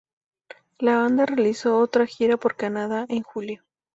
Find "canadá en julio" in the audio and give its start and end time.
2.55-3.61